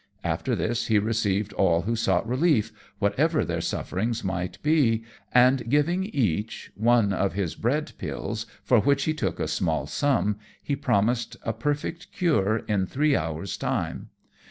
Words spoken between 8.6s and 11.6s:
for which he took a small sum, he promised a